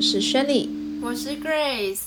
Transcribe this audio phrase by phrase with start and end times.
[0.00, 0.66] 我是 Shelly，
[1.02, 2.04] 我是 Grace。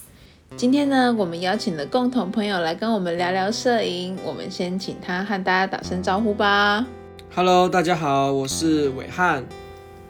[0.58, 4.18] 今天呢，我们邀请了共同朋友来跟我们聊聊摄影。
[4.26, 6.84] 我们先请他和大家打声招呼吧。
[7.36, 9.44] Hello，大家好，我是伟汉。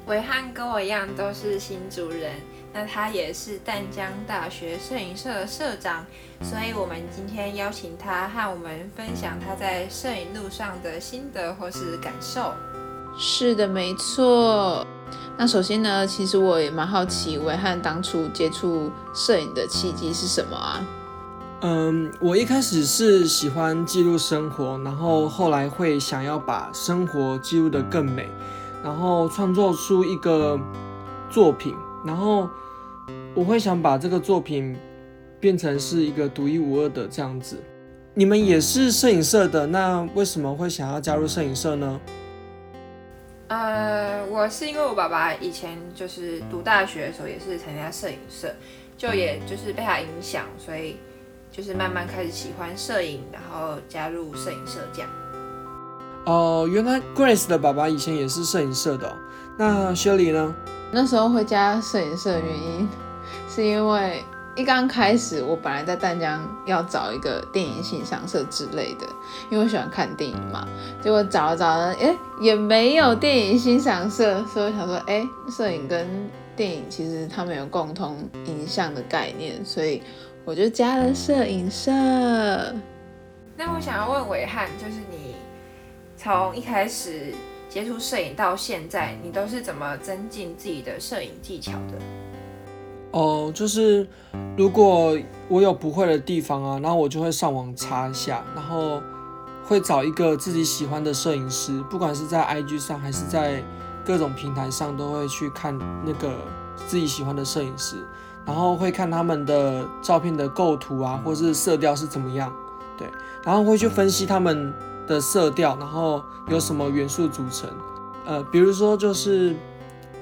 [0.08, 2.32] 伟汉跟我一样都是新主人，
[2.72, 6.06] 那他也是淡江大学摄影社的社长，
[6.42, 12.54] 所以我们今天邀请他和我们分享他在摄影路上的心得或是感受。
[13.20, 14.88] 是的，没错。
[15.36, 20.80] 那首先呢，其实我也蛮好奇，伟汉当初接触摄影的契机是什么啊？
[21.62, 28.30] 嗯，我一开始是喜欢记录生活，然后后来会想要把生活记录得更美，
[28.84, 30.60] 然后创作出一个
[31.30, 31.74] 作品，
[32.06, 32.48] 然后
[33.34, 34.78] 我会想把这个作品
[35.40, 37.58] 变成是一个独一无二的这样子。
[38.14, 42.00] 你们也是摄影社的，那为什么会想要加入摄影社呢？
[43.54, 48.52] 呃，我是因为我爸爸以前就是读大学的时候也是参加摄影社，
[48.98, 50.98] 就也就是被他影响，所以
[51.52, 55.10] 就是慢慢开始喜欢摄影，然后加入摄影社这样。
[56.26, 59.16] 哦，原来 Grace 的爸爸以前也是摄影社的，
[59.60, 60.56] 那 Shelly 呢？
[60.92, 62.90] 那时候会加摄影社的原因
[63.48, 64.24] 是因为。
[64.56, 69.08] 一刚开始，我本来在淡江要找一个电影欣赏社之类的，
[69.50, 70.68] 因为我喜欢看电影嘛。
[71.02, 80.04] 结果找了找了，哎，也没有电影欣赏社，所以我想说，哎，摄影跟电影其实他们有共同影像的概念，所以
[80.46, 81.92] 我就加了摄影社。
[83.58, 85.34] 那我想要问伟汉，就是你
[86.16, 87.34] 从一开始
[87.68, 91.98] 接触摄影到现在，你都是怎么增进自己的摄影技巧的？
[93.14, 94.08] 哦，就是
[94.58, 95.16] 如果
[95.48, 99.00] 我有不会的地方啊，然后我就会上网查一下，然后
[99.64, 103.64] 会找一个自己喜欢的摄影师，不管是在 IG 上还是在
[104.04, 106.34] 各种平台上，都会去看那个
[106.88, 107.98] 自己喜欢的摄影师，
[108.46, 112.52] 然后会看他们的照片的构图啊，或是色调是怎么样，
[112.98, 113.08] 对，
[113.44, 114.74] 然后会去分析他们
[115.06, 117.70] 的色调，然后有什么元素组成，
[118.26, 119.56] 呃，比如说就是。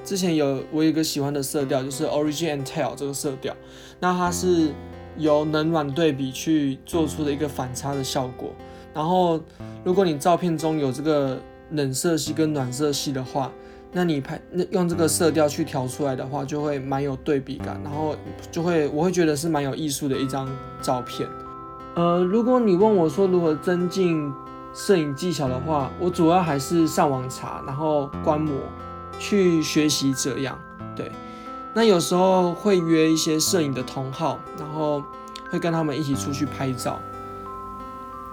[0.04, 3.54] 之前有我有一个喜欢的色调，就是 Origin and Tell 这个色调，
[4.00, 4.72] 那它是
[5.16, 8.50] 由冷暖对比去做出的一个反差的效果。
[8.92, 9.40] 然后，
[9.84, 11.38] 如果你照片中有这个
[11.70, 13.50] 冷色系跟暖色系的话，
[13.92, 18.16] 那你拍那用这个色调去调出来的话，就会蛮有对比感，然后
[18.50, 20.48] 就会我会觉得是蛮有艺术的一张
[20.80, 21.28] 照片。
[21.94, 24.32] 呃，如果你问我说如何增进
[24.74, 28.54] 摄影技巧的话，我主要还是上网查，然后观摩。
[29.18, 30.58] 去学习这样，
[30.96, 31.10] 对，
[31.74, 35.02] 那有时候会约一些摄影的同好，然后
[35.50, 36.98] 会跟他们一起出去拍照。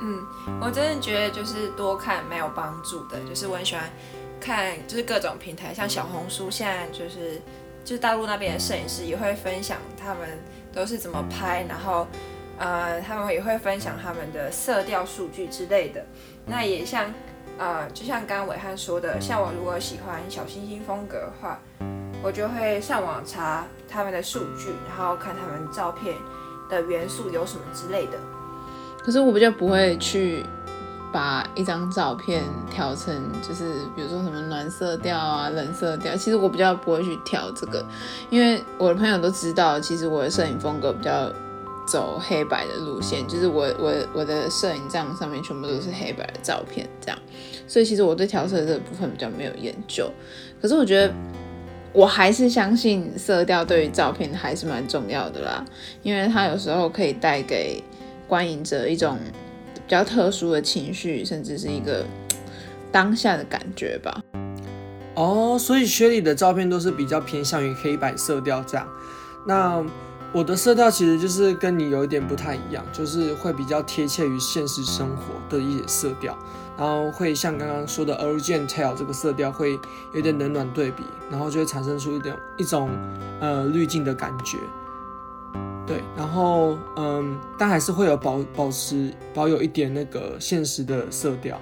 [0.02, 0.22] 嗯，
[0.62, 3.84] 我真的觉得就是多看没有帮助的，就是我很喜欢
[4.40, 7.42] 看，就是各种平台，像小红书，现在就是
[7.84, 10.28] 就是大陆那边的摄影师也会分享他们
[10.74, 12.08] 都是怎么拍，然后
[12.58, 16.06] 呃，他们也会分享他们的色调数据之类的。
[16.46, 17.14] 那也像。
[17.60, 21.60] 呃，就像刚刚伟汉说的，像我如果喜欢小清新风格的话，
[22.24, 26.16] 我就会上网查他们的数据，然后看他们照片
[26.70, 28.18] 的元素有什么之类的。
[29.04, 30.46] 可是我比较不会去
[31.12, 37.86] 把一张照片调成，就是比如说什么暖色调啊、冷色调，其实我比较不会去调这个，
[38.30, 41.30] 因为我的朋友都知道，其实我的摄影风格比较。
[41.88, 47.18] 走黑白的路线，就是我我我的摄影账上面全部都是黑白的照片，这样，
[47.70, 50.12] 所以其实我对调色这个部分比较没有研究。
[50.62, 51.14] 可是我觉得
[51.94, 55.64] 我还是相信色调对于照片还是蛮重要的啦，
[56.02, 57.82] 因为它有时候可以带给
[58.28, 59.18] 观影者一种
[59.76, 62.04] 比较特殊的情绪，甚至是一个
[62.92, 64.22] 当下的感觉吧。
[65.16, 68.88] 哦，所以薛里的照片都是比较偏向于黑白色调这样，
[69.48, 69.86] 那。
[70.32, 76.38] 我的色调其实就是跟你有一点不太一样，就是会比较贴切于现实生活的一些色调，
[76.78, 79.80] 然后会像刚刚说的 Origin Tell 这个色调会
[80.14, 82.92] 有点冷暖对比，然后就会产生出一点一种
[83.40, 84.60] 呃滤镜的感觉，
[85.88, 91.60] 对，然后嗯，但还是会有保保持保有一点那个现实的色调。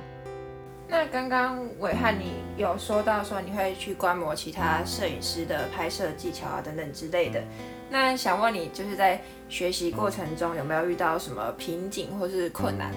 [0.90, 7.42] 那刚刚伟汉你有说到说你会去观摩其他摄影师的拍摄技巧啊等等之类的。
[7.90, 12.92] 那想问你，就是在学习过程中有没有遇到什么瓶颈或是困难？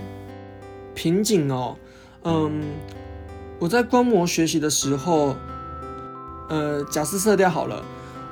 [0.95, 1.77] 瓶颈哦，
[2.25, 2.61] 嗯，
[3.59, 5.37] 我在观摩学习的时候，
[6.49, 7.83] 呃，假设色调好了，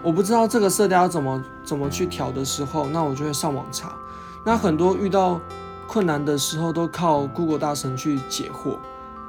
[0.03, 3.97] 我不知道这个色调要怎么怎么去调的时候，那我就会上网查。
[4.45, 5.41] 那很多遇到
[5.87, 8.79] 困难的时候，都靠 Google 大神去解惑，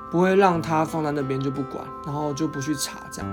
[0.09, 3.31] 不会让它放在那边就不管，然后就不去查这样。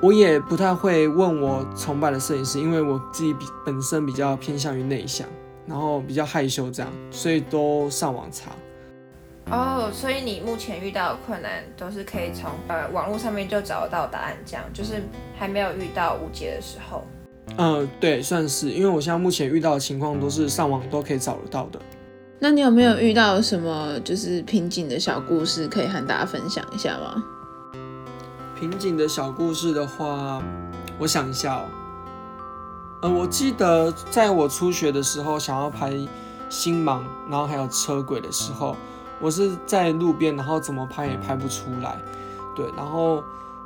[0.00, 5.26] 我也不太会问我崇拜的摄影师，因为我自己比本身比较偏向于内向，
[5.66, 8.52] 然后比较害羞这样，所以都上网查。
[9.50, 15.02] 哦，所以你目前遇到的困难都是可以从呃网络上面就找得到答案，这样就是
[15.36, 17.04] 还没有遇到无解的时候。
[17.56, 21.80] 嗯，对，算是，因为我现在目前遇到的情况都是上网都可以找得到的。
[22.38, 27.20] 那你有没有遇到什么就是瓶颈的小故事可以和大家分享一下吗？
[28.58, 30.42] 瓶颈的小故事的话，
[30.98, 31.64] 我想一下哦。
[33.02, 35.94] 呃，我记得在我初学的时候，想要拍
[36.48, 38.74] 星芒，然后还有车轨的时候，
[39.20, 41.96] 我是在路边，然后怎么拍也拍不出来。
[42.56, 43.22] 对，然后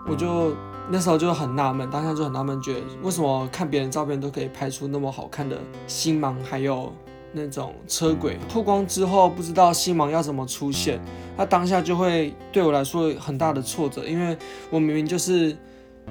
[0.07, 0.53] 我就
[0.91, 6.93] 那时候就很纳闷，当下就很纳闷，觉得为什么看别人照片都可以拍出那么好看的星芒，还有
[7.33, 11.01] 那种车轨曝光之后，不知道星芒要怎么出现，
[11.37, 14.37] 那当下就会对我来说很大的挫折，因为
[14.71, 15.57] 我明明就是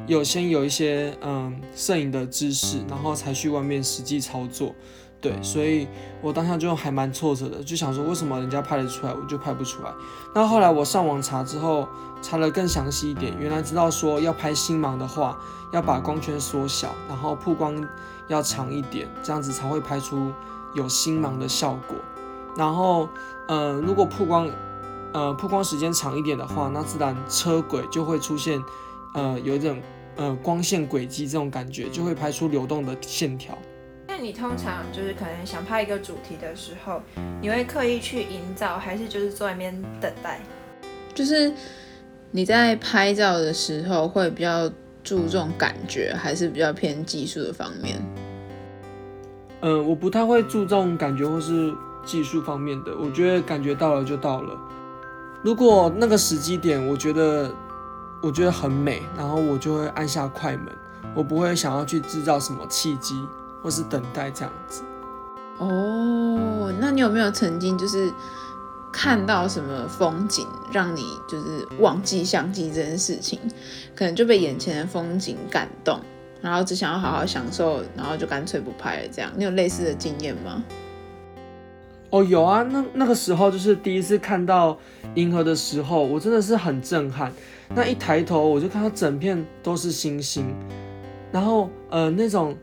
[0.07, 4.73] 有先有一些嗯摄影的知识，然后才去外面实际操作，
[5.19, 5.88] 对，所以
[6.21, 9.91] 我当下就还蛮挫折的，就想说为什么人家拍得出来，我就拍不出来。
[10.33, 11.88] 那后来我上网查之后，
[12.21, 15.38] 查的更详细一点，原来知道说要拍星芒的话，
[15.71, 17.75] 要把光圈缩小，然后曝光
[18.27, 20.31] 要长一点，这样子才会拍出
[20.75, 21.97] 有星芒的效果。
[22.57, 23.07] 然后，
[23.47, 24.50] 呃，如果曝光，
[25.13, 28.62] 呃，曝光时间长一点的话，那自然车轨就会出现，
[29.13, 29.81] 呃，有一种
[30.18, 33.57] 呃光线轨迹这种感觉，就会拍出流动的线条。
[34.07, 37.01] 那你通常就是可能想拍一个主题的时候，
[37.41, 40.41] 你会刻意去营造，还是就是坐在那边等待？
[41.13, 41.51] 就是
[42.31, 44.69] 你在拍照的时候会比较
[45.03, 48.01] 注重感觉，还是比较偏技术的方面？
[49.61, 51.73] 嗯，我不太会注重感觉或是
[52.03, 54.57] 技术方面的，我觉得感觉到了就到了。
[55.43, 57.51] 如果那个时机点，我觉得
[58.21, 60.67] 我觉得很美，然后我就会按下快门，
[61.15, 63.23] 我不会想要去制造什么契机
[63.61, 64.83] 或是等待这样子。
[65.57, 68.11] 哦，那你有没有曾经就是
[68.91, 73.39] 看到什么风景，让你就是忘记相机这件事情，
[73.95, 75.99] 可能就被眼前的风景感动，
[76.41, 79.31] 然后只想要好好享受，然后就干脆不拍了这样？
[79.35, 80.63] 你有类似的经验吗？
[82.09, 84.77] 哦，有啊，那那个时候就是第一次看到
[85.15, 87.31] 银河的时候，我真的是很震撼。
[87.73, 90.53] 那一抬头，我就看到整片都是星星，
[91.31, 92.57] 然后呃那种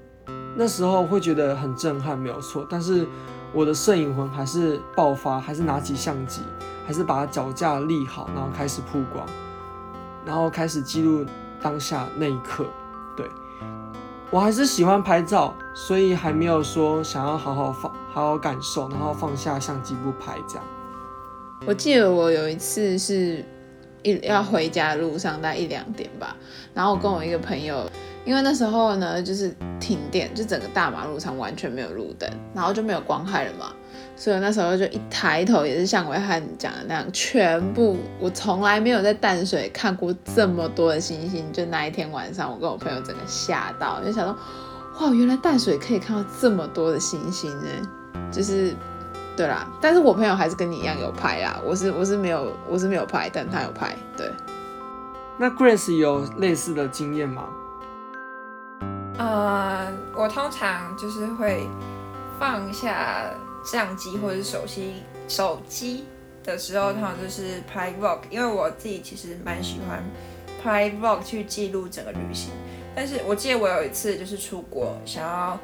[0.54, 2.66] 那时候会觉得很震撼，没有错。
[2.68, 3.06] 但是
[3.54, 6.42] 我的摄影魂还是爆发，还是拿起相机，
[6.86, 9.26] 还是把脚架立好，然后开始曝光，
[10.26, 11.24] 然后开始记录
[11.62, 12.66] 当下那一刻。
[14.30, 17.92] 我还是喜欢拍照，所以还没有说想要好好放。
[18.10, 20.64] 好好感受，然后放下相机不拍这样。
[21.66, 23.44] 我记得我有一次是
[24.02, 26.34] 一要回家的路上，大概一两点吧，
[26.74, 27.88] 然后我跟我一个朋友，
[28.24, 29.54] 因为那时候呢就是
[29.88, 33.72] 停电，就整个大马路上完全没有路灯，然后就没有光害了嘛，
[34.16, 44.36] 所以那时候就一抬头，也是像维汉讲的那样，全部我从来没有在淡水看过这么多的星星，就那一天晚上，我跟我朋友整个吓到，就想到，
[45.00, 47.80] 哇，原来淡水可以看到这么多的星星哎。
[48.30, 48.74] 就是，
[49.34, 54.30] 对啦，但是我朋友还是跟你一样有拍啦，我是我是没有我是没有拍，但他有拍，对。
[55.38, 57.44] 那 Grace 有类似的经验吗？
[59.18, 61.66] 呃，我通常就是会
[62.38, 63.30] 放下
[63.64, 66.04] 相机或者是手机手机
[66.44, 70.02] 的时候，通常就是拍 vlog，因为我自己其实蛮喜欢
[70.62, 72.52] 拍 vlog 去记录整个旅行。
[72.94, 75.58] 但是我记得我有一次就是出国，想要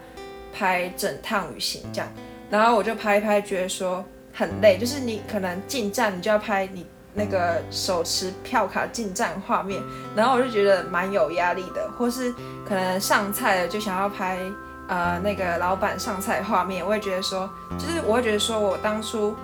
[0.52, 2.08] 拍整趟旅行这样。
[2.50, 6.84] 然后我就拍一拍，觉得说很累，就是你可能进站，你就要拍你
[7.14, 9.83] 那个手持票卡进站画面，
[10.16, 12.33] 然后我就觉得蛮有压力的，或是
[12.68, 14.40] 可能上菜了就想要拍
[14.88, 19.35] 呃那个老板上菜画面，我也觉得说，就是我会觉得说我当初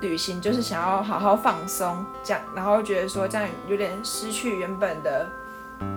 [0.00, 5.26] 旅行就是想要好好放松这样，然后觉得说这样有点失去原本的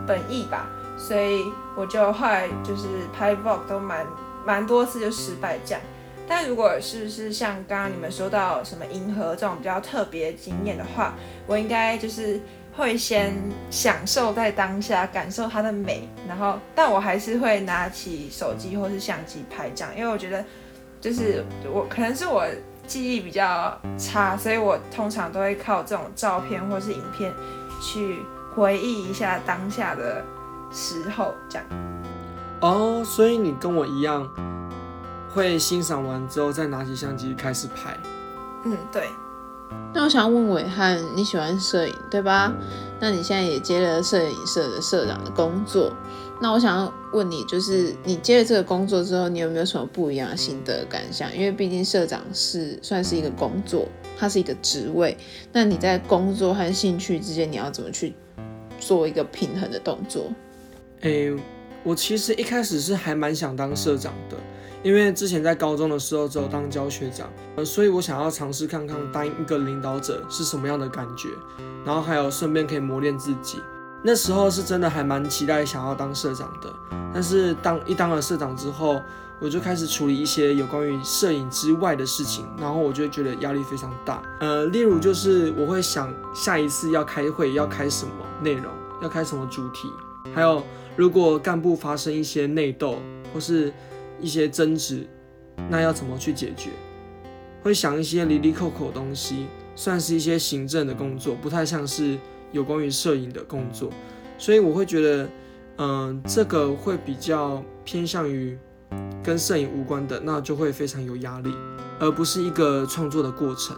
[0.07, 0.65] 本意吧，
[0.97, 4.07] 所以我就后来就是拍 vlog 都蛮
[4.45, 5.81] 蛮多次就失败这样。
[6.27, 11.13] 但如果是不是像刚刚你们说到什么银河这种比较特别经验的话，
[11.47, 12.39] 我应该就是
[12.75, 13.33] 会先
[13.69, 20.43] 享受在当下，感受它的美，然后但我还是会拿起手机或是相机拍照，因为我觉得
[20.99, 22.45] 就是我可能是我
[22.85, 27.33] 记忆比较差，所以我通常都会靠这种照片或是影片
[27.81, 28.19] 去
[28.53, 30.23] 回忆一下当下的
[30.71, 31.65] 时候，这样。
[32.59, 34.29] 哦，所以你跟我一样。
[35.37, 37.95] 会欣赏完之后，再拿起相机开始拍。
[38.65, 39.03] 嗯，对。
[39.93, 42.51] 那我想问伟汉，你喜欢摄影对吧？
[42.99, 45.93] 那你现在也接了摄影社的社长的工作。
[46.41, 51.31] 那我想要问你，就是你接了这个工作之后，你有没有什么不一样的心得感想？
[51.35, 55.15] 因为毕竟社长是算是一个工作，它是一个职位。
[55.53, 58.15] 那你在工作和兴趣之间，你要怎么去
[58.79, 60.31] 做一个平衡的动作？
[61.01, 61.31] 诶，
[61.83, 64.37] 我其实一开始是还蛮想当社长的，
[64.83, 71.29] 因为之前在高中的时候只有当教学长，呃，所以我想要尝试看看当一个领导者是什么样的感觉，
[71.85, 73.59] 然后还有顺便可以磨练自己。
[74.03, 76.71] 那时候是真的还蛮期待想要当社长的，
[77.13, 79.01] 但是当一当了社长之后，
[79.39, 84.21] 我就开始处理一些有关于摄影之外的事情，然后我就觉得压力非常大。
[84.39, 89.91] 呃，例如就是我会想下一次要开会要开什么内容，要开什么主题，
[90.33, 90.63] 还有
[90.95, 92.99] 如果干部发生一些内斗
[93.33, 93.73] 或是
[94.19, 95.07] 一些争执，
[95.69, 96.69] 那要怎么去解决？
[97.63, 102.17] 会想一些离离扣扣东西，算是一些行政的工作，不太像是。
[102.53, 103.89] 有关于摄影的工作，
[104.37, 105.29] 所以我会觉得，
[105.79, 108.57] 嗯，这个会比较偏向于
[109.21, 111.53] 跟摄影无关的，那就会非常有压力，
[111.99, 113.75] 而不是一个创作的过程。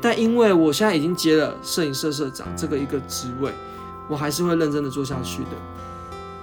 [0.00, 3.50] 但因为我现在已经接了摄影社社长这个一个职位，
[4.08, 5.50] 我还是会认真的做下去的。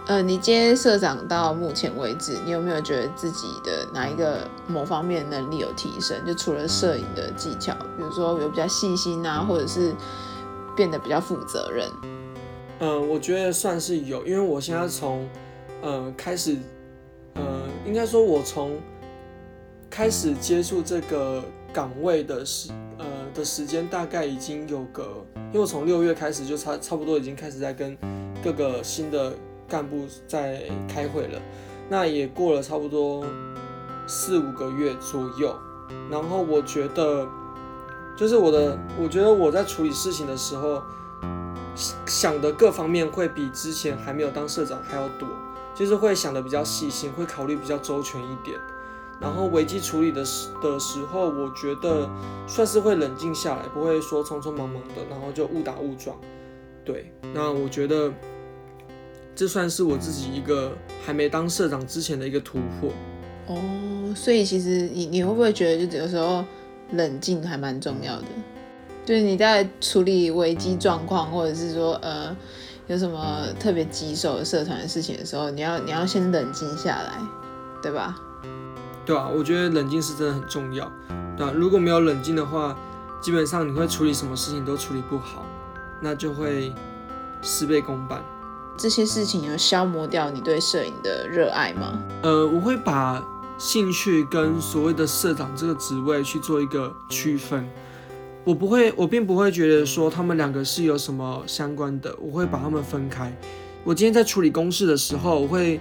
[0.08, 6.18] 呃，你接社长到目前为止，你有没有觉得自己的哪一个某方面能力有提升？
[6.26, 9.94] 就除了摄影的技巧，比如说有比较细心啊，或者是。
[10.74, 11.86] 变得比较负责任。
[12.80, 15.28] 嗯，我觉得算是有，因为我现在从，
[15.82, 16.56] 呃，开始，
[17.34, 17.44] 呃，
[17.86, 18.80] 应该说，我从
[19.90, 21.44] 开始接触这个
[21.74, 25.04] 岗位的时，呃，的时间大概已经有个，
[25.50, 27.96] 因为我从六月开始就差差不多已经开始在跟
[28.42, 29.34] 各个新的
[29.72, 30.64] 干部在
[30.94, 31.42] 开会了，
[31.88, 33.24] 那也过了差不多
[34.06, 35.56] 四五个月左右，
[36.12, 37.26] 然后我觉得。
[38.14, 40.84] 就是我的，我觉得我在处理事情的时候，
[42.06, 45.28] 想的各方面会比之前还没有当社长还要多，
[45.74, 48.60] 就是会想的比较细心，会考虑比较周全一点。
[49.20, 52.08] 然后危机处理的时的时候，我觉得
[52.46, 56.16] 算是会冷静下来，不会说匆匆忙忙的，然后就误打误撞。
[56.86, 58.12] 对，那我觉得
[59.42, 62.92] 这算是我自己一个还没当社长之前的一个突破。
[63.48, 66.46] 哦，所以其实你你会不会觉得，就有时候？
[66.92, 68.28] 冷静还蛮重要的，
[69.04, 72.36] 就是你在处理危机状况，或者是说呃
[72.86, 77.14] 有什么特别棘手的社团的事情的时候，你要你要先冷静下来，
[77.82, 78.16] 对吧？
[79.08, 80.92] 对啊，我觉得冷静是真的很重要。
[81.36, 82.78] 对啊，如果没有冷静的话，
[83.24, 85.44] 基本上你会处理什么事情都处理不好，
[86.00, 86.72] 那就会
[87.42, 88.22] 事倍功半。
[88.78, 92.02] 这些事情有消磨掉你对摄影的热爱吗？
[92.24, 93.24] 呃，我会把。
[93.58, 97.70] 兴趣跟所谓的社长这个职位去做一个区分，
[98.44, 103.32] 我不会，我并不会觉得说他们两个是有什么相关的，我会把他们分开。
[103.84, 105.80] 我今天在处理公事的时候，我会，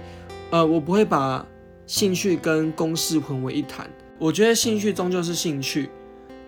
[0.51, 1.43] 呃，我不会把
[1.87, 3.89] 兴趣跟公事混为一谈。
[4.19, 5.89] 我觉得兴趣终究是兴趣。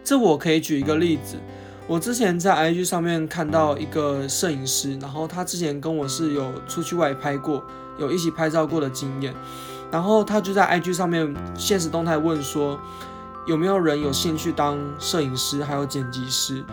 [0.03, 1.38] 这我可以举一个例子，
[1.85, 7.63] 我之前在 IG 上面看到一个摄影师，然后他之前跟我是有出去外拍过，
[7.97, 9.35] 有一起拍照过的经验。
[9.91, 12.79] 然后他就在 IG 上面现实动态问说，
[13.45, 16.63] 有没有人有兴趣当摄影师还有剪辑师？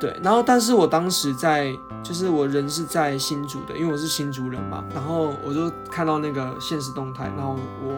[0.00, 1.70] 对，然后但是我当时在，
[2.02, 4.84] 就是我人是在新竹的，因为我是新竹人嘛。
[4.94, 7.92] 然后我就看到那个现实动态，然后我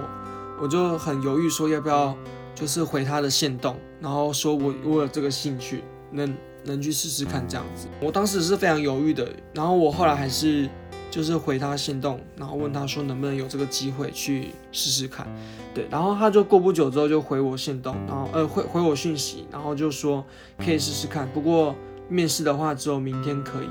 [0.63, 2.17] 我就很犹豫说要不要
[2.55, 7.89] 就是回他的线动，然后说我我有这个兴趣，能能去试试看这样子。
[8.01, 10.69] 我当时是非常犹豫的，然后我后来还是。
[11.11, 15.27] 就是回他心动，然后问他说能不能有这个机会去试试看，
[15.75, 20.25] 对，然后他就过不久之后就回我心动，然后呃回回我讯息，然后就说
[20.57, 21.75] 可以试试看，不过
[22.09, 23.71] 面试的话只有明天可以，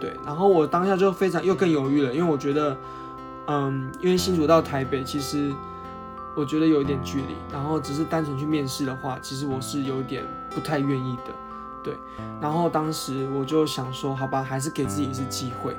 [0.00, 2.76] 对，然后我当下就非常又更犹豫了，因为我觉得，
[3.46, 5.52] 嗯，因为新竹到台北其实
[6.36, 11.32] 我觉得有一点距离，然后只是单纯去面试的话，其实我是有点不太愿意的，
[11.82, 11.94] 对，
[12.40, 15.74] 然后当时我就想说，好吧，还是给自己一次机会。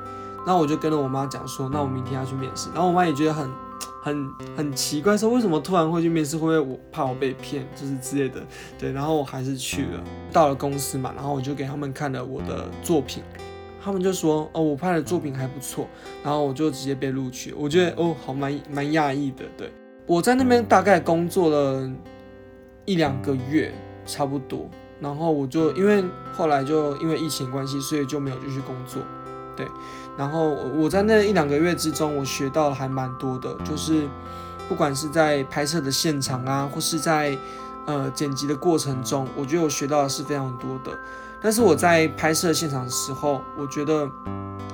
[0.46, 2.70] 那我就跟着我妈讲说，那我明天要去面试。
[2.74, 3.50] 然后我妈也觉得很、
[4.02, 6.36] 很、很奇怪，说为什么突然会去面试？
[6.36, 8.42] 会不会我怕我被骗，就是之类的？
[8.78, 10.04] 对，然后我还是去了。
[10.34, 13.24] 到了公司嘛，然后我就给他们看了我的作品，
[13.82, 15.88] 他们就说，哦，我拍的作品还不错。
[16.22, 17.54] 然后我就直接被录取。
[17.54, 19.46] 我觉得，哦，好蛮蛮讶异的。
[19.58, 19.72] 对，
[20.06, 21.90] 我在那边大概工作了
[22.84, 23.74] 一两个月，
[24.06, 24.70] 差不多。
[25.04, 26.02] 然后我就因为
[26.36, 29.02] 后来就因为疫情关系，所以就没有继续工作。
[29.54, 29.68] 对。
[30.18, 34.08] 然后我在那一两个月之中，我学到了还蛮多的，就是
[34.70, 37.38] 不管是在拍摄的现场啊，或是在
[37.86, 40.98] 呃剪辑的过程中，我觉得我学到的是非常多的。
[41.42, 44.10] 但是我在拍摄现场的时候，我觉得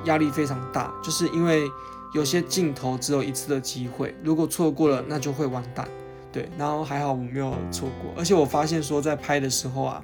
[0.04, 1.72] 压力非常大，就是因为
[2.12, 5.88] 有些镜头只有一次的机会，如果错过了，那就会完蛋。
[6.32, 10.04] 对，然后还好我没有错过，而且我发现说在拍的时候啊，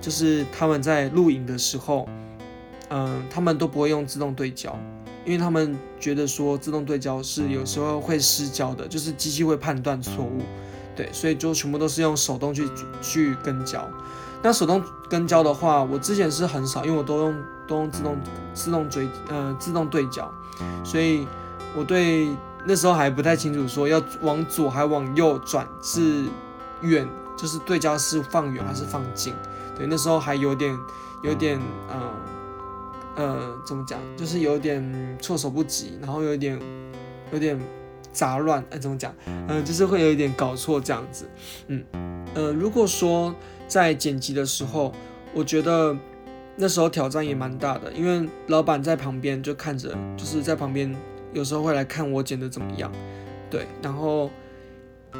[0.00, 2.08] 就是他们在录影的时候，
[2.88, 4.78] 嗯，他们都不会用自动对焦，
[5.24, 10.40] 因为他们觉得说自动对焦是有时候会失焦的，就是机器会判断错误。
[10.96, 12.68] 对，所以就全部都是用手动去
[13.00, 13.88] 去跟焦。
[14.42, 17.34] 那手动跟焦的话，我之前是很少，因为我都用
[17.66, 18.16] 都用自动
[18.52, 20.30] 自动追呃自动对焦，
[20.84, 21.26] 所以
[21.76, 22.26] 我对
[22.64, 26.24] 那时候还不太清楚，说要往左还往右转是
[26.82, 29.34] 远，就是对焦是放远还是放近。
[29.76, 30.76] 对，那时候还有点
[31.22, 32.12] 有点呃
[33.16, 36.60] 呃怎么讲，就是有点措手不及，然后有点
[37.32, 37.60] 有点
[38.12, 39.14] 杂乱，哎怎么讲？
[39.48, 41.28] 嗯，就是会有一点搞错这样子。
[41.68, 41.84] 嗯
[42.34, 43.34] 呃，如果说。
[43.70, 44.92] 在剪辑的时候，
[45.32, 45.96] 我觉得
[46.56, 50.92] 那时候挑战也蛮大的，因为老板在旁边就看着，就是在旁边
[51.32, 52.90] 有时候会来看我剪的怎么样，
[53.50, 54.30] 对，然后，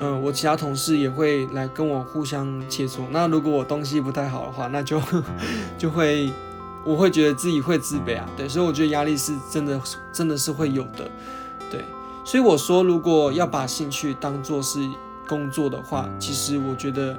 [0.01, 3.01] 嗯，我其他同事也会来跟我互相切磋。
[3.11, 5.01] 那如果我东西不太好的话，那就
[5.79, 6.31] 就会
[6.85, 9.81] 我会觉得自己会自卑啊，对，所以我觉得压力是真的，
[10.13, 11.11] 真的是会有的，
[11.71, 11.85] 对，
[12.25, 14.81] 所以我说如果要把兴趣当做是
[15.29, 17.17] 工作的话，其实我觉得。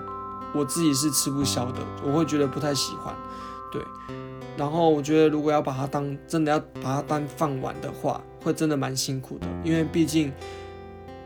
[0.53, 3.15] 我自己是吃不消的，我会觉得不太喜欢，
[3.71, 3.81] 对。
[4.57, 10.31] 然后我觉得如果要把它当真的要把它当饭碗的话，会真的蛮辛苦的，因为毕竟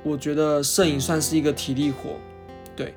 [0.03, 2.11] 我觉得摄影算是一个体力活，
[2.75, 2.93] 对。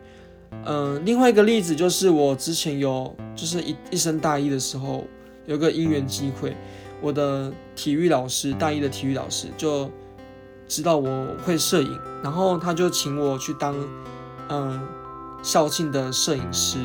[0.65, 5.07] 嗯，另外一个例子就是我之前有就是一一升大一的时候
[5.47, 6.57] 有个因缘机会，
[7.01, 9.91] 我的体育老师大一的体育老师就
[10.67, 13.75] 知道我会摄影，然后他就请我去当
[14.49, 14.81] 嗯。
[15.41, 16.79] 校庆的摄影师，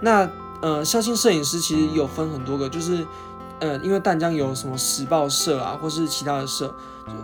[0.00, 0.30] 那
[0.62, 3.06] 呃，校庆摄影师其实有分很多个，就是
[3.60, 6.74] 呃，因为淡江有什么时报社啊，或是其他的社，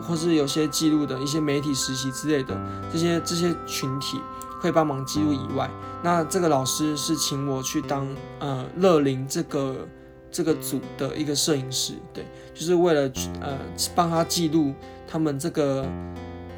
[0.07, 2.55] 或是有些记录的一些媒体实习之类的，
[2.93, 4.21] 这些这些群体
[4.61, 5.71] 会帮忙记录以外，
[6.03, 8.07] 那这个老师是请我去当
[8.39, 9.89] 呃乐龄这个
[10.31, 13.59] 这个组的一个摄影师，对，就是为了呃
[13.95, 14.73] 帮他记录
[15.07, 15.87] 他们这个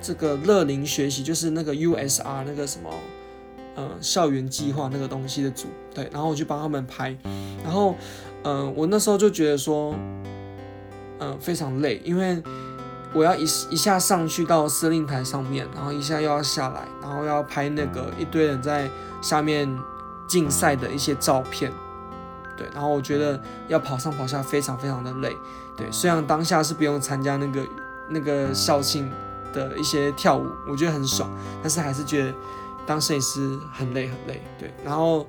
[0.02, 2.90] 这个乐龄学习，就是那个 USR 那个什么。
[3.76, 7.16] 呃，校园计划那个东西的组，对，然后我去帮他们拍，
[7.64, 7.96] 然后，
[8.44, 9.92] 呃，我那时候就觉得说，
[11.18, 12.40] 呃，非常累，因为
[13.12, 18.88] 我要一一下上去到司令台上面，然后一下又要下来，然后要拍那个一堆人在
[19.20, 19.68] 下面
[20.28, 21.72] 竞赛的一些照片，
[22.56, 25.37] 对，然后我觉得要跑上跑下非常非常的累，
[25.76, 27.66] 对，虽然当下是不用参加那个
[28.08, 29.10] 那个校庆
[29.52, 31.28] 的一些跳舞，我觉得很爽，
[31.60, 32.32] 但是还是觉得。
[32.86, 35.26] 当摄影师很累很累，对，然后，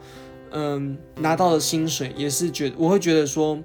[0.52, 3.58] 嗯，拿到的薪水也是觉得，我会觉得说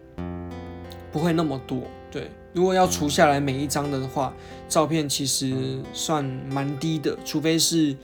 [1.11, 4.33] 不会那么多，对，如果要除下来每一张的话，
[4.69, 7.97] 照片其实算蛮低的，除非是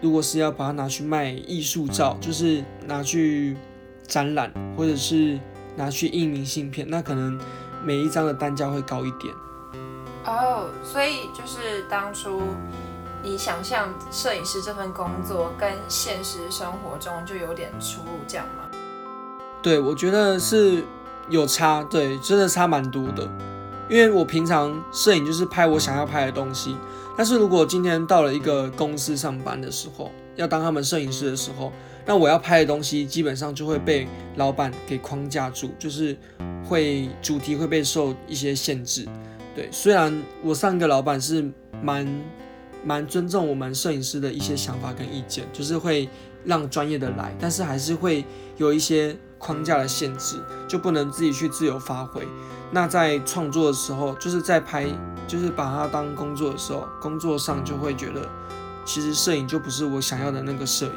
[0.00, 3.56] 如果是要把它拿去卖艺术照，就是拿去
[4.06, 5.38] 展览或者是
[5.76, 7.36] 拿去印明信片，那可能
[7.84, 9.34] 每一张的单价会高一点。
[10.24, 12.40] 哦，所以就是当初。
[13.24, 18.68] 你想象摄影师这份工作跟现实生活中就有点出入，这样吗？
[19.62, 20.84] 对，我觉得是
[21.30, 23.26] 有差，对，真的差蛮多的。
[23.88, 26.76] 因为我平常摄影就是拍我想要拍的东西，
[27.16, 31.72] 但是如果今天到了一个公司上班的时候，要当他们摄影师的时候，
[32.04, 34.06] 那我要拍的东西基本上就会被
[34.36, 36.14] 老板给框架住，就是
[36.62, 39.08] 会主题会被受一些限制。
[39.54, 42.06] 对，虽然我上一个老板是蛮。
[42.84, 46.08] 蛮尊重我们摄影师的一些想法跟意见，就是会
[46.44, 48.24] 让专业的来，但是还是会
[48.58, 50.36] 有一些框架的限制，
[50.68, 52.26] 就不能自己去自由发挥。
[52.70, 54.86] 那在创作的时候，就是在拍，
[55.26, 58.28] 就是把它当工作的时候，工作上就会觉得，
[58.84, 60.92] 其实摄影就不是我想要的那个摄影。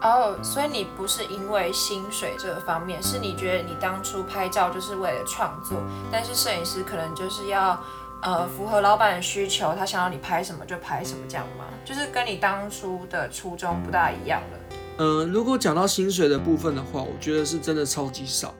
[0.00, 7.80] 哦，所以你不是因为薪水这个方面，是你觉得你当初拍照就是为了创作，但是摄影师可能就是要。
[8.20, 11.66] 呃，符合老板的需求，他想要你拍什么就拍什么，这样吗？
[11.84, 14.58] 就是跟你当初的初衷不大一样了。
[14.98, 18.52] 嗯，如果讲到薪水的部分的话，我觉得是真的超级少。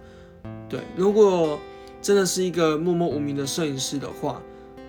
[0.68, 1.58] 对，如果
[2.00, 4.40] 真的是一个默默无名的摄影师的话，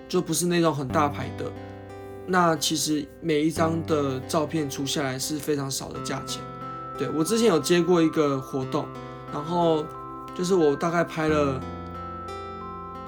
[0.08, 1.50] 就不是那种很大牌的，
[2.26, 6.40] 那其实每一张的照片出下来是非常少的价钱。
[6.96, 8.86] 对我之前有接过一个活动，
[9.32, 9.84] 然后
[10.36, 11.60] 就是我大概拍了。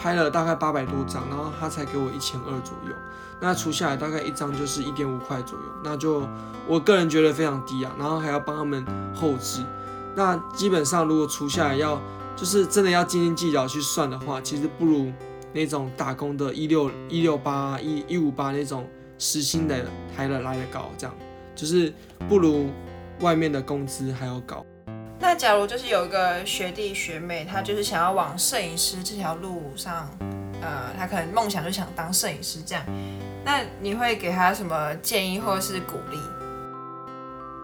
[0.03, 2.95] 拍了大概八百多张，然后他才给我一千二左右。
[3.41, 6.27] 那除下来大概一张就是一点五块左右，那就
[6.67, 7.95] 我个人觉得非常低啊。
[7.97, 8.85] 然后还要帮他们
[9.15, 9.63] 后置，
[10.17, 12.01] 那基本上如果除下来要
[12.35, 15.13] 就是真的要斤斤计较去算的话，其实不如
[15.53, 18.89] 那种打工的一六一六八一一五八那种
[19.19, 19.85] 时薪的
[20.17, 21.15] 还来来的高，这样
[21.55, 21.95] 就是
[22.29, 22.71] 不如
[23.21, 24.67] 外面的工资还要高。
[25.23, 30.11] 那假如就是有一个学弟学妹，他就是想要往摄影师这条路上，
[30.61, 32.85] 呃，他可能梦想就想当摄影师这样，
[33.45, 36.19] 那你会给他什么建议或者是鼓励？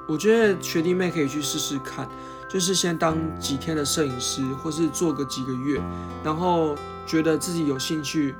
[0.09, 2.09] 我觉得学弟妹可以去试试看，
[2.49, 5.81] 就是先当几天的摄影师，或是做个几个月，
[6.23, 6.77] 然后
[7.09, 8.37] 觉得自己有兴趣，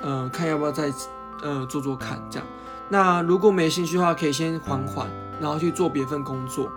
[0.00, 0.90] 呃，看要不要再
[1.42, 2.48] 呃做做看这样。
[2.88, 5.06] 那如果没兴趣的话，可以先缓缓，
[5.38, 6.72] 然后去做别份工作。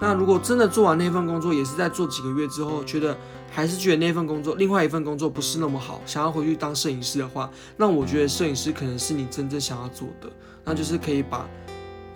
[0.00, 3.16] 那如果真的做完那份工作，也是在做几个月之后，觉得
[3.50, 10.28] 还是觉得那份工作，另外一份工作不是那么好，想要回去当摄影师的话，那我觉得摄影师可能是你真正想要做的，
[10.64, 11.48] 那就是可以把。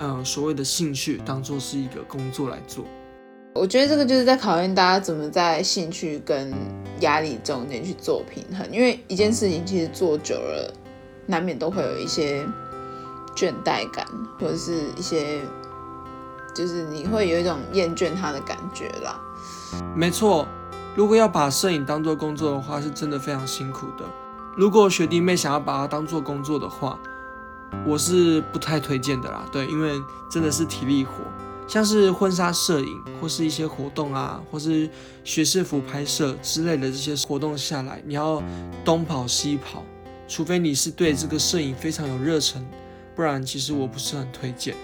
[0.03, 2.87] 嗯，所谓的兴趣当做是一个工作来做，
[3.55, 6.55] 我觉得这个就是在考验大家怎么在兴趣跟
[7.01, 8.67] 压力中间去做平衡。
[8.73, 10.73] 因为一件事情其实做久了，
[11.27, 12.43] 难免都会有一些
[13.37, 14.07] 倦怠感，
[14.39, 15.43] 或者是一些
[16.55, 19.19] 就是你会有一种厌倦它的感觉啦。
[19.95, 20.47] 没错，
[20.95, 24.05] 如果要把摄影当做工作的话，是真的非常辛苦的。
[24.57, 26.99] 如果学弟妹想要把它当做工作的话，
[27.87, 29.93] 我是不太推荐的啦，对，因为
[30.29, 31.13] 真的是体力活，
[31.69, 34.91] 像是婚纱摄影或是一些活动啊，或是
[35.23, 38.43] 学士服拍摄之类的这些活动下来，你要
[38.85, 39.85] 东跑西跑，
[40.27, 42.67] 除非你是对这个摄影非常有热忱，
[43.15, 44.75] 不然其实我不是很推荐。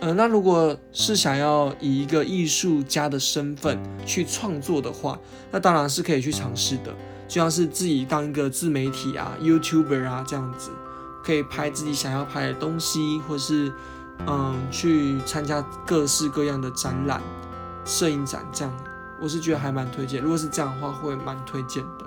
[0.00, 5.18] 呃，那如果是想要以一个艺术家的身份去创作的话，
[5.50, 6.94] 那当然是可以去尝试的，
[7.28, 10.70] 就像是自己当一个自媒体啊，YouTuber 啊这样子。
[11.22, 13.70] 可以拍自己想要拍的东西，或是
[14.26, 17.20] 嗯去参加各式各样的展览、
[17.84, 18.74] 摄影展，这样
[19.20, 20.22] 我是觉得还蛮推荐。
[20.22, 22.06] 如果是这样的话，会蛮推荐的。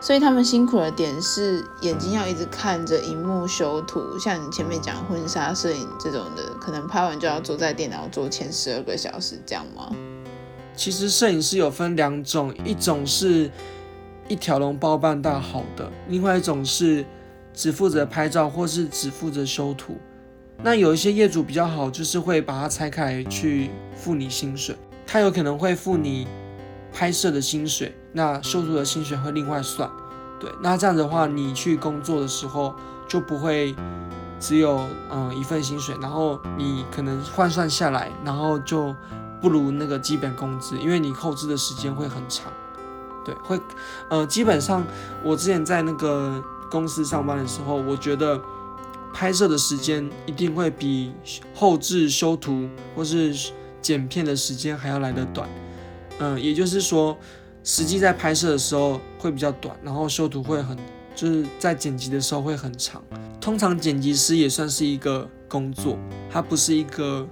[0.00, 9.90] 所以他们辛苦的点是眼睛要一直看着荧幕修图，像你前面讲婚纱摄影这种的，可能拍完就要坐在电脑桌前十二个小时，这样吗？
[10.76, 13.50] 其实摄影师有分两种，一种是
[14.28, 17.04] 一条龙包办大好的，另外一种是。
[17.58, 19.96] 只负责拍照，或是只负责修图。
[20.62, 24.76] 那有一些业主比较好，就是会把它拆开去付你薪水。
[25.06, 26.28] 他有可能会付你
[26.92, 29.88] 拍摄的薪水，那修图的薪水会另外算。
[30.40, 32.74] 对，那这样的话，你去工作的时候
[33.06, 33.76] 就不会
[34.40, 38.96] 只有嗯一份薪水，然后你可能换算下来，然后就
[39.40, 42.50] 不如那个基本工资，因为你后置的时间会很长。
[43.24, 43.60] 对，会
[44.08, 44.82] 呃基本上
[45.22, 46.42] 我之前在那个。
[46.68, 48.42] 公司上班的时候，我觉得
[49.14, 51.14] 拍摄的时间一定会比
[51.54, 53.32] 后置修图或是
[53.80, 55.48] 剪片的时间还要来得短。
[56.18, 57.16] 嗯，也就是说，
[57.66, 60.78] 实际在拍摄的时候会比较短，然后修图会很，
[61.16, 63.02] 就是在剪辑的时候会很长。
[63.40, 65.98] 通常剪辑师也算是一个工作，
[66.30, 67.26] 它不是一个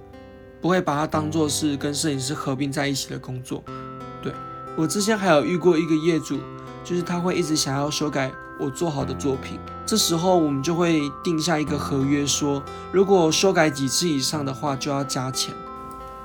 [0.59, 3.63] 不会把它当做是跟摄影师合并在一起的工作。
[4.21, 4.33] 对
[4.77, 6.37] 我之前还有遇过一个业主，
[6.83, 8.29] 就是他会一直想要修改。
[8.57, 15.53] 我做好的作品，这时候我们就会定下一个合约，说如果修改几次以上的话，就要加钱。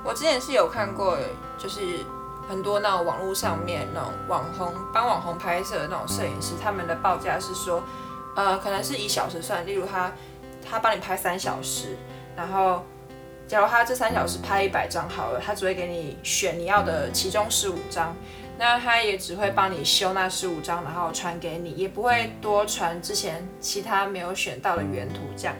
[0.01, 1.17] 我之前是有看过，
[1.57, 1.99] 就是
[2.47, 7.83] 很多那种网络上面那种网红帮网红拍摄的那种摄影师，他们的报价是说，
[8.35, 10.11] 呃，可能是以小时算，例如他
[10.69, 11.97] 他帮你拍三小时，
[12.35, 12.85] 然后
[13.47, 18.15] 假如他这三小时拍一百张好了，他只会给你选你要的其中十五张。
[18.57, 25.55] 那他也只会帮你修那十五张，然后传给你，也不会多传之前其他没有选到的原图这样。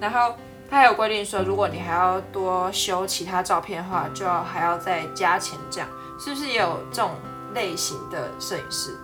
[0.00, 0.34] 然后
[0.70, 5.88] 他还有规定说，如果你还要多修其他照片的话，就要还要再加钱这样。
[6.18, 7.12] 是不是也有这种
[7.54, 8.96] 类型的摄影师？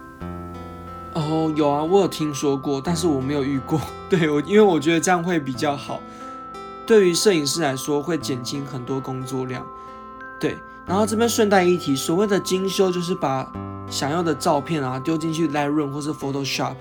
[1.14, 3.81] 哦，有啊，我有听说过，但是我没有遇过。
[4.09, 6.01] 对我，因为我觉得这样会比较好，
[6.87, 9.66] 对于摄影师来说会减轻很多工作量。
[10.40, 10.57] 对。
[10.85, 13.51] 然后这边顺带一提，所谓的精修就是把
[13.88, 16.75] 想要的照片啊丢进去 Lightroom 或是 Photoshop，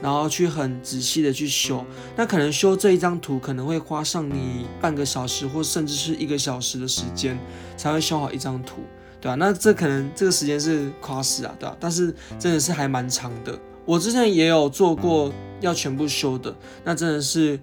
[0.00, 1.84] 然后去很仔细的去修。
[2.14, 7.36] 那可能修这一张图可能会花上你半个小时或甚至是一个小时的时间
[7.76, 8.84] 才会修好一张图，
[9.20, 9.34] 对吧？
[9.34, 11.76] 那这可能这个时间是夸饰啊，对吧？
[11.80, 13.58] 但是真的是还蛮长的。
[13.84, 16.54] 我之前也有做过要全部修的，
[16.84, 17.58] 那真的是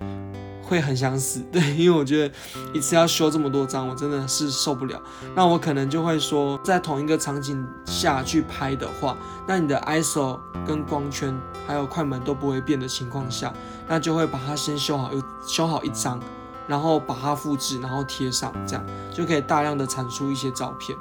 [0.64, 2.34] 会很想死，对， 因为我觉得
[2.74, 5.00] 一次要修这么多张，我真的是受不了。
[5.36, 9.16] 那我可能就会说，在同一个场景下去拍的话，
[9.48, 13.54] 那你的 ISO 跟光圈还有快门都不会变的情况下，
[13.88, 16.20] 那就会把它先修好，又修好一张，
[16.68, 20.98] 然后把它复制，然后贴上，这样就可以大量的产出一些照片。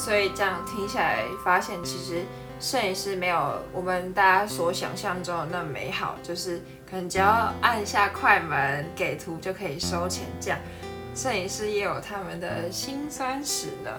[0.00, 2.24] 嗯，所以这样听下来，发现其实
[2.58, 10.58] 摄影师没有我们大家所想象中的那么美好，就是可能只要按下快门给图就可以收钱，这样
[11.14, 13.90] 摄影师也有他们的辛酸史呢。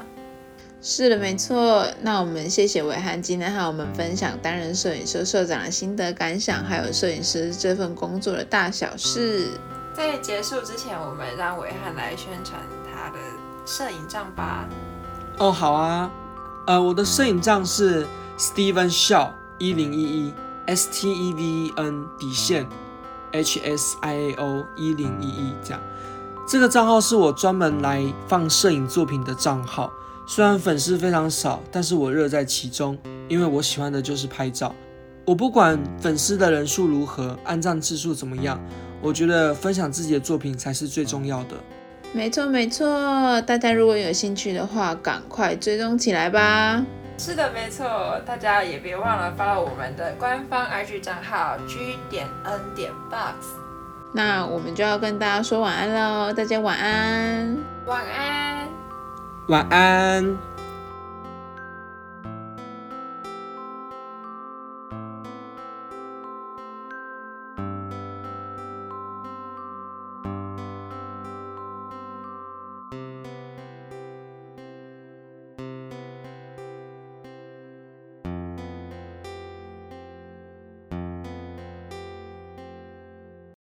[0.83, 1.85] 是的，没错。
[2.01, 9.49] 那我们谢谢伟汉今天和我们分享担任摄影社社长的心得感想，还有摄影师这份工作的大小事。
[9.93, 12.59] 在结束之前，我们让伟汉来宣传
[12.91, 13.19] 他的
[13.67, 14.67] 摄影账吧。
[15.41, 16.07] 哦，好啊，
[16.67, 18.05] 呃，我的摄影账是
[18.37, 20.33] Steven Shaw 一零一一
[20.67, 22.69] S T E V E N 底线
[23.31, 25.81] H S I A O 一零一一这样。
[26.47, 29.91] 这个账号是我专门来放摄影作品的账号，
[30.27, 32.95] 虽然粉丝非常少，但是我乐在其中，
[33.27, 34.75] 因为我喜欢的就是拍照。
[35.25, 38.59] 我不管粉丝的人数如何，按赞次数怎么样，
[39.01, 41.55] 我觉得分享自己的作品才是最重要的。
[42.13, 43.41] 没错，没错。
[43.41, 46.83] 大家如果有兴趣的话，赶快追踪起来吧。
[47.17, 53.47] 是的，没错，大家也别忘了发到我们的官方 IG 账号 G 点 N 点 Box。
[54.13, 57.57] 那我们就要跟大家说晚安喽，大家晚安。
[57.85, 58.67] 晚安。
[59.47, 60.50] 晚安。